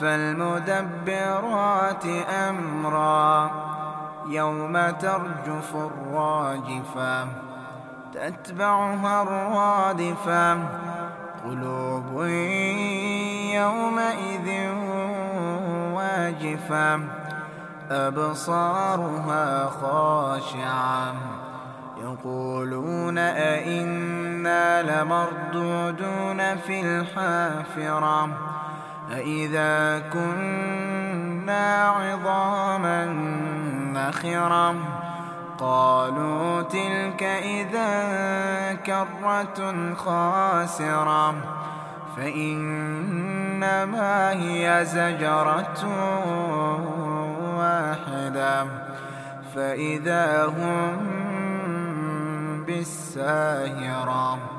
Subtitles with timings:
[0.00, 2.04] فالمدبرات
[2.48, 3.50] أمرا
[4.28, 7.26] يوم ترجف الراجفة
[8.14, 10.54] تتبعها الرادفة
[11.44, 12.22] قلوب
[13.54, 14.70] يومئذ
[15.92, 17.00] واجفة
[17.90, 21.14] أبصارها خاشعة
[22.02, 28.28] يقولون أئنا لمردودون في الحافرة
[29.12, 33.04] أإذا كنا عظاما
[33.92, 34.74] نخرة
[35.58, 41.34] قالوا تلك إذا كرة خاسرة
[42.16, 43.72] فإنما
[44.32, 45.84] هي زجرة
[47.58, 48.66] واحدة.
[49.54, 50.96] فإذا هم
[52.66, 54.57] بالساهرة.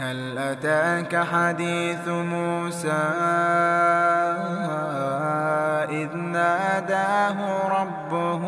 [0.00, 3.02] هل أتاك حديث موسى
[5.90, 8.40] إذ ناداه ربه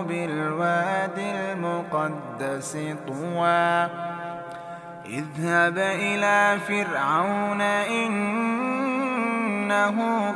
[0.00, 3.88] بالواد المقدس طوى
[5.06, 8.74] اذهب إلى فرعون إنه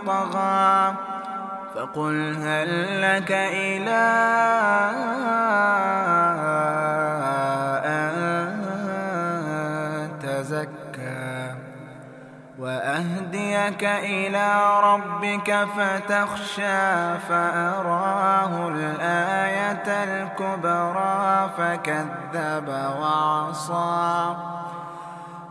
[0.07, 0.95] طغى
[1.75, 3.33] فقل هل لك
[10.45, 11.55] إلى
[12.59, 22.69] وأهديك إلى ربك فتخشى فأراه الآية الكبرى فكذب
[23.01, 24.35] وعصى.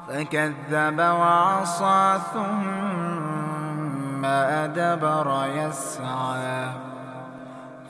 [0.08, 6.68] فكذب وعصى ثم أدبر يسعى.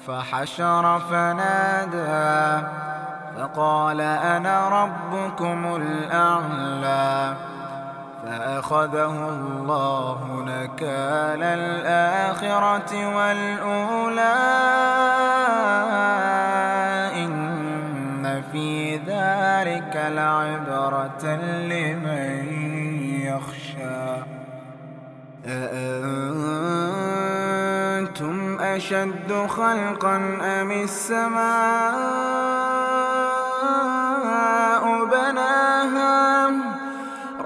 [0.08, 2.68] فحشر فنادى
[3.38, 7.36] فقال أنا ربكم الأعلى
[8.24, 14.34] فأخذه الله نكال الآخرة والأولى
[17.16, 22.48] إن في ذلك لعبرة لمن
[23.22, 24.24] يخشى
[25.46, 26.74] أأنتم
[28.60, 32.34] أشد خلقا أم السماء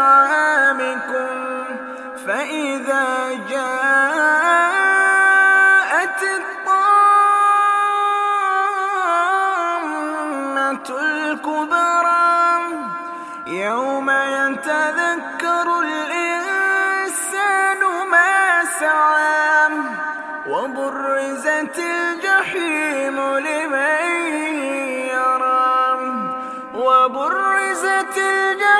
[0.00, 1.28] ولأنعامكم
[2.26, 4.80] فإذا جاءت
[9.20, 12.60] الطامة الكبرى
[13.46, 17.80] يوم يتذكر الإنسان
[18.10, 19.68] ما سعى
[20.48, 24.04] وبرزت الجحيم لمن
[25.08, 25.98] يرى
[26.74, 28.79] وبرزت الجحيم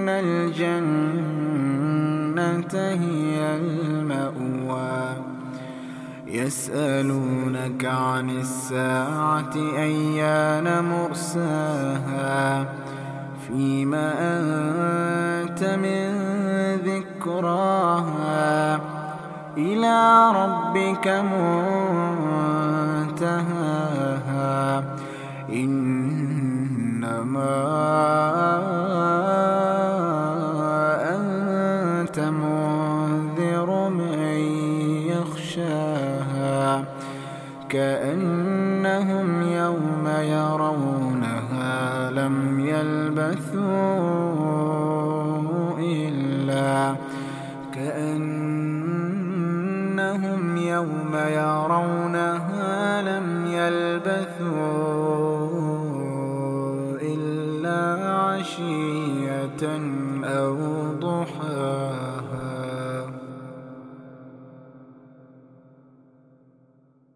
[0.09, 1.35] الجنة
[2.75, 5.17] هي المأوى.
[6.27, 12.67] يسألونك عن الساعة أيان مرساها؟
[13.49, 16.11] فيما أنت من
[16.85, 18.81] ذكراها.
[19.57, 22.10] إلى ربك منتهاها
[25.53, 27.11] إنما
[31.17, 34.39] أنت منذر من
[35.11, 36.85] يخشاها
[37.69, 43.71] كأنهم يوم يرونها لم يلبثوا
[45.79, 46.95] إلا
[47.75, 48.81] كأنهم
[50.57, 51.70] يوم يرونها
[58.59, 59.67] وعشية